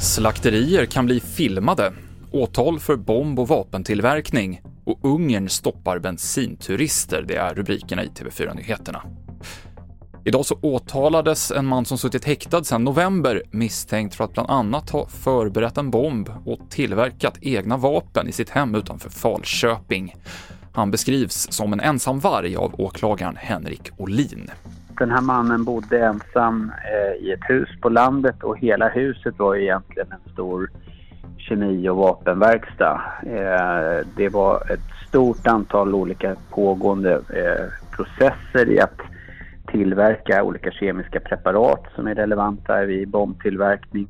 Slakterier 0.00 0.86
kan 0.86 1.06
bli 1.06 1.20
filmade. 1.20 1.92
Åtal 2.30 2.80
för 2.80 2.96
bomb 2.96 3.38
och 3.38 3.48
vapentillverkning. 3.48 4.60
Och 4.84 4.98
Ungern 5.02 5.48
stoppar 5.48 5.98
bensinturister. 5.98 7.24
Det 7.28 7.36
är 7.36 7.54
rubrikerna 7.54 8.04
i 8.04 8.08
TV4-nyheterna. 8.08 9.02
Idag 10.24 10.46
så 10.46 10.58
åtalades 10.62 11.50
en 11.50 11.66
man 11.66 11.84
som 11.84 11.98
suttit 11.98 12.24
häktad 12.24 12.64
sedan 12.64 12.84
november 12.84 13.42
misstänkt 13.50 14.14
för 14.14 14.24
att 14.24 14.32
bland 14.32 14.50
annat 14.50 14.90
ha 14.90 15.06
förberett 15.06 15.78
en 15.78 15.90
bomb 15.90 16.30
och 16.44 16.70
tillverkat 16.70 17.38
egna 17.40 17.76
vapen 17.76 18.28
i 18.28 18.32
sitt 18.32 18.50
hem 18.50 18.74
utanför 18.74 19.10
Falköping. 19.10 20.14
Han 20.72 20.90
beskrivs 20.90 21.52
som 21.52 21.72
en 21.72 21.80
ensam 21.80 22.20
varg 22.20 22.56
av 22.56 22.80
åklagaren 22.80 23.36
Henrik 23.36 23.90
Olin. 23.96 24.50
Den 24.98 25.10
här 25.10 25.20
mannen 25.20 25.64
bodde 25.64 25.98
ensam 25.98 26.72
eh, 26.92 27.26
i 27.26 27.32
ett 27.32 27.50
hus 27.50 27.68
på 27.80 27.88
landet 27.88 28.42
och 28.42 28.58
hela 28.58 28.88
huset 28.88 29.38
var 29.38 29.56
egentligen 29.56 30.12
en 30.12 30.32
stor 30.32 30.70
kemi 31.38 31.88
och 31.88 31.96
vapenverkstad. 31.96 33.02
Eh, 33.26 34.06
det 34.16 34.28
var 34.28 34.72
ett 34.72 35.08
stort 35.08 35.46
antal 35.46 35.94
olika 35.94 36.36
pågående 36.50 37.12
eh, 37.12 37.66
processer 37.96 38.70
i 38.70 38.80
att 38.80 39.00
tillverka 39.66 40.42
olika 40.42 40.70
kemiska 40.70 41.20
preparat 41.20 41.86
som 41.94 42.06
är 42.06 42.14
relevanta 42.14 42.84
vid 42.84 43.08
bombtillverkning. 43.08 44.08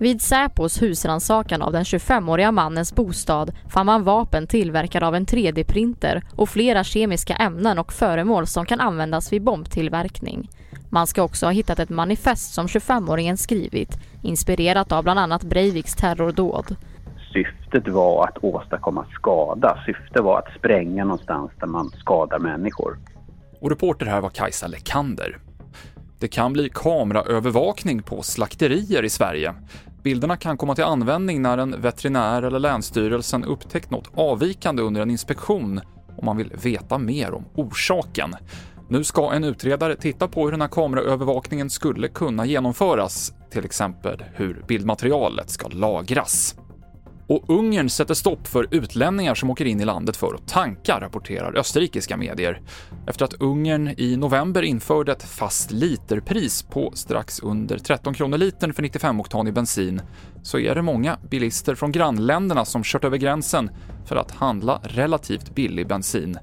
Vid 0.00 0.22
Säpos 0.22 0.82
husrannsakan 0.82 1.62
av 1.62 1.72
den 1.72 1.84
25-åriga 1.84 2.52
mannens 2.52 2.94
bostad 2.94 3.52
fann 3.68 3.86
man 3.86 4.04
vapen 4.04 4.46
tillverkade 4.46 5.06
av 5.06 5.14
en 5.14 5.26
3D-printer 5.26 6.22
och 6.36 6.48
flera 6.48 6.84
kemiska 6.84 7.34
ämnen 7.34 7.78
och 7.78 7.92
föremål 7.92 8.46
som 8.46 8.66
kan 8.66 8.80
användas 8.80 9.32
vid 9.32 9.42
bombtillverkning. 9.42 10.50
Man 10.90 11.06
ska 11.06 11.22
också 11.22 11.46
ha 11.46 11.50
hittat 11.50 11.78
ett 11.78 11.88
manifest 11.88 12.54
som 12.54 12.66
25-åringen 12.66 13.36
skrivit, 13.36 13.98
inspirerat 14.22 14.92
av 14.92 15.02
bland 15.02 15.20
annat 15.20 15.44
Breiviks 15.44 15.96
terrordåd. 15.96 16.76
Syftet 17.32 17.88
var 17.88 18.24
att 18.24 18.44
åstadkomma 18.44 19.06
skada. 19.14 19.82
Syftet 19.86 20.22
var 20.22 20.38
att 20.38 20.58
spränga 20.58 21.04
någonstans 21.04 21.50
där 21.60 21.66
man 21.66 21.90
skadar 21.90 22.38
människor. 22.38 22.98
Och 23.60 23.70
reporter 23.70 24.06
här 24.06 24.20
var 24.20 24.30
Kajsa 24.30 24.66
Lekander. 24.66 25.38
Det 26.20 26.28
kan 26.28 26.52
bli 26.52 26.70
kameraövervakning 26.74 28.02
på 28.02 28.22
slakterier 28.22 29.04
i 29.04 29.10
Sverige. 29.10 29.54
Bilderna 30.02 30.36
kan 30.36 30.56
komma 30.56 30.74
till 30.74 30.84
användning 30.84 31.42
när 31.42 31.58
en 31.58 31.80
veterinär 31.80 32.42
eller 32.42 32.58
länsstyrelsen 32.58 33.44
upptäckt 33.44 33.90
något 33.90 34.10
avvikande 34.14 34.82
under 34.82 35.00
en 35.00 35.10
inspektion 35.10 35.80
om 36.18 36.24
man 36.24 36.36
vill 36.36 36.52
veta 36.62 36.98
mer 36.98 37.34
om 37.34 37.44
orsaken. 37.54 38.34
Nu 38.88 39.04
ska 39.04 39.32
en 39.32 39.44
utredare 39.44 39.96
titta 39.96 40.28
på 40.28 40.44
hur 40.44 40.50
den 40.50 40.60
här 40.60 40.68
kameraövervakningen 40.68 41.70
skulle 41.70 42.08
kunna 42.08 42.46
genomföras, 42.46 43.32
till 43.50 43.64
exempel 43.64 44.24
hur 44.34 44.64
bildmaterialet 44.68 45.50
ska 45.50 45.68
lagras. 45.68 46.54
Och 47.28 47.50
Ungern 47.50 47.88
sätter 47.90 48.14
stopp 48.14 48.46
för 48.46 48.68
utlänningar 48.70 49.34
som 49.34 49.50
åker 49.50 49.64
in 49.64 49.80
i 49.80 49.84
landet 49.84 50.16
för 50.16 50.34
att 50.34 50.48
tanka, 50.48 51.00
rapporterar 51.00 51.58
österrikiska 51.58 52.16
medier. 52.16 52.60
Efter 53.06 53.24
att 53.24 53.34
Ungern 53.34 53.94
i 53.96 54.16
november 54.16 54.62
införde 54.62 55.12
ett 55.12 55.22
fast 55.22 55.70
literpris 55.70 56.62
på 56.62 56.92
strax 56.94 57.40
under 57.40 57.78
13 57.78 58.14
kronor 58.14 58.38
litern 58.38 58.72
för 58.72 58.82
95-oktanig 58.82 59.52
bensin 59.52 60.00
så 60.42 60.58
är 60.58 60.74
det 60.74 60.82
många 60.82 61.18
bilister 61.30 61.74
från 61.74 61.92
grannländerna 61.92 62.64
som 62.64 62.82
kört 62.82 63.04
över 63.04 63.16
gränsen 63.16 63.70
för 64.06 64.16
att 64.16 64.30
handla 64.30 64.80
relativt 64.82 65.54
billig 65.54 65.88
bensin. 65.88 66.38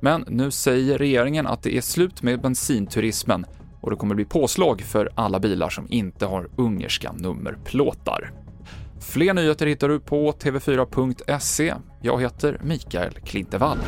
Men 0.00 0.24
nu 0.28 0.50
säger 0.50 0.98
regeringen 0.98 1.46
att 1.46 1.62
det 1.62 1.76
är 1.76 1.80
slut 1.80 2.22
med 2.22 2.40
bensinturismen 2.40 3.46
och 3.80 3.90
det 3.90 3.96
kommer 3.96 4.14
bli 4.14 4.24
påslag 4.24 4.80
för 4.80 5.10
alla 5.14 5.40
bilar 5.40 5.68
som 5.68 5.86
inte 5.90 6.26
har 6.26 6.48
ungerska 6.56 7.12
nummerplåtar. 7.12 8.32
Fler 9.00 9.34
nyheter 9.34 9.66
hittar 9.66 9.88
du 9.88 10.00
på 10.00 10.32
tv4.se. 10.32 11.74
Jag 12.02 12.20
heter 12.20 12.60
Mikael 12.62 13.12
Klintevall. 13.12 13.78